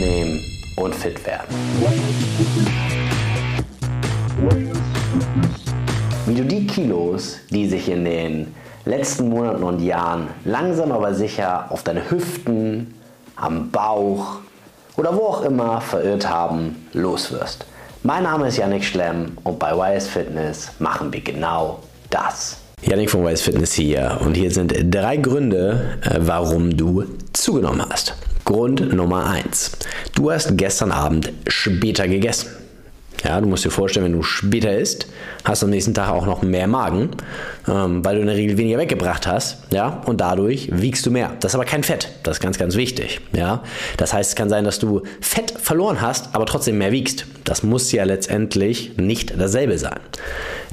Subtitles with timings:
[0.00, 0.40] abnehmen
[0.76, 1.54] und fit werden.
[6.26, 8.54] Wie du die Kilos, die sich in den
[8.84, 12.94] letzten Monaten und Jahren langsam aber sicher auf deine Hüften,
[13.36, 14.38] am Bauch
[14.96, 17.66] oder wo auch immer verirrt haben, loswirst.
[18.02, 22.58] Mein Name ist Yannick Schlemm und bei YS Fitness machen wir genau das.
[22.82, 27.04] Yannick von YS Fitness hier und hier sind drei Gründe, äh, warum du
[27.34, 28.14] zugenommen hast.
[28.50, 29.70] Grund Nummer eins:
[30.16, 32.48] Du hast gestern Abend später gegessen.
[33.22, 35.06] Ja, du musst dir vorstellen, wenn du später isst,
[35.44, 37.10] hast du am nächsten Tag auch noch mehr Magen,
[37.68, 41.30] ähm, weil du in der Regel weniger weggebracht hast, ja, und dadurch wiegst du mehr.
[41.38, 43.62] Das ist aber kein Fett, das ist ganz, ganz wichtig, ja.
[43.98, 47.26] Das heißt, es kann sein, dass du Fett verloren hast, aber trotzdem mehr wiegst.
[47.44, 50.00] Das muss ja letztendlich nicht dasselbe sein.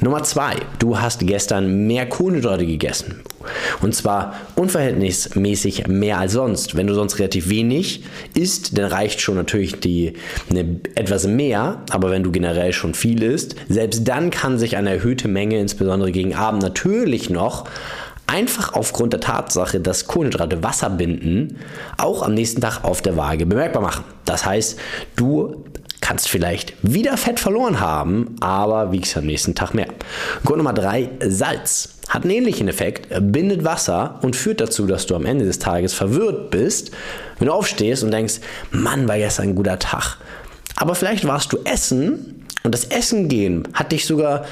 [0.00, 3.22] Nummer zwei, du hast gestern mehr Kohlenhydrate gegessen.
[3.80, 6.76] Und zwar unverhältnismäßig mehr als sonst.
[6.76, 8.04] Wenn du sonst relativ wenig
[8.34, 10.14] isst, dann reicht schon natürlich die,
[10.50, 11.82] eine, etwas mehr.
[11.90, 16.12] Aber wenn du generell schon viel isst, selbst dann kann sich eine erhöhte Menge, insbesondere
[16.12, 17.64] gegen Abend, natürlich noch
[18.26, 21.58] einfach aufgrund der Tatsache, dass Kohlenhydrate Wasser binden,
[21.96, 24.04] auch am nächsten Tag auf der Waage bemerkbar machen.
[24.24, 24.78] Das heißt,
[25.14, 25.64] du
[26.00, 29.88] kannst vielleicht wieder Fett verloren haben, aber wiegst am nächsten Tag mehr.
[30.44, 31.95] Grund Nummer drei: Salz.
[32.16, 35.92] Hat einen ähnlichen Effekt, bindet Wasser und führt dazu, dass du am Ende des Tages
[35.92, 36.90] verwirrt bist,
[37.38, 38.36] wenn du aufstehst und denkst,
[38.70, 40.16] Mann, war gestern ein guter Tag.
[40.76, 44.46] Aber vielleicht warst du essen und das Essen gehen hat dich sogar,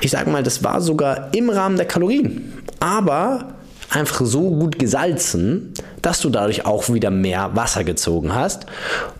[0.00, 2.54] ich sag mal, das war sogar im Rahmen der Kalorien.
[2.80, 3.52] Aber
[3.90, 8.64] einfach so gut gesalzen, dass du dadurch auch wieder mehr Wasser gezogen hast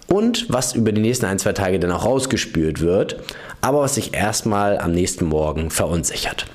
[0.06, 3.20] und was über die nächsten ein, zwei Tage dann auch rausgespült wird,
[3.60, 6.46] aber was sich erstmal am nächsten Morgen verunsichert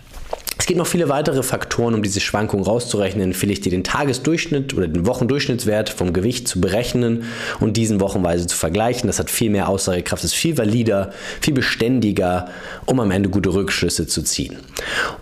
[0.70, 3.24] gibt noch viele weitere Faktoren, um diese Schwankung rauszurechnen.
[3.24, 7.24] Empfehle ich dir den Tagesdurchschnitt oder den Wochendurchschnittswert vom Gewicht zu berechnen
[7.60, 9.08] und diesen wochenweise zu vergleichen.
[9.08, 12.50] Das hat viel mehr Aussagekraft, ist viel valider, viel beständiger,
[12.86, 14.58] um am Ende gute Rückschlüsse zu ziehen.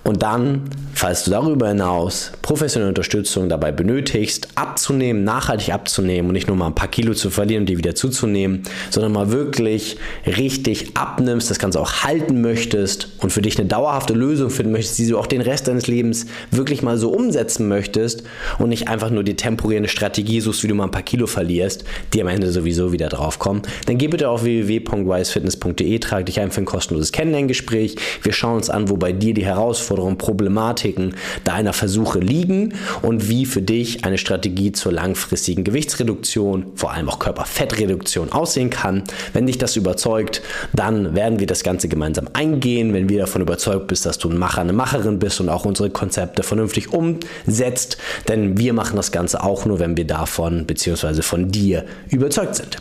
[0.04, 0.64] Und dann,
[0.94, 6.68] falls du darüber hinaus professionelle Unterstützung dabei benötigst, abzunehmen, nachhaltig abzunehmen und nicht nur mal
[6.68, 11.58] ein paar Kilo zu verlieren und die wieder zuzunehmen, sondern mal wirklich richtig abnimmst, das
[11.58, 15.28] Ganze auch halten möchtest und für dich eine dauerhafte Lösung finden möchtest, die du auch
[15.28, 18.24] den den Rest deines Lebens wirklich mal so umsetzen möchtest
[18.60, 21.84] und nicht einfach nur die temporäre Strategie suchst, wie du mal ein paar Kilo verlierst,
[22.14, 26.62] die am Ende sowieso wieder draufkommen, dann geh bitte auf www.wisefitness.de, trag dich ein für
[26.62, 27.96] ein kostenloses Kennenlerngespräch.
[28.24, 33.46] Wir schauen uns an, wo bei dir die Herausforderungen, Problematiken deiner Versuche liegen und wie
[33.46, 39.04] für dich eine Strategie zur langfristigen Gewichtsreduktion, vor allem auch Körperfettreduktion aussehen kann.
[39.34, 40.42] Wenn dich das überzeugt,
[40.74, 42.94] dann werden wir das Ganze gemeinsam eingehen.
[42.94, 45.66] Wenn wir davon überzeugt bist, dass du ein Macher, eine Macherin bist, bist und auch
[45.66, 47.98] unsere Konzepte vernünftig umsetzt.
[48.30, 51.22] Denn wir machen das Ganze auch nur, wenn wir davon bzw.
[51.22, 52.78] von dir überzeugt sind.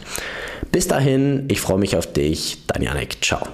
[0.71, 2.59] Bis dahin, ich freue mich auf dich.
[2.69, 3.19] Dein Janik.
[3.21, 3.47] Ciao.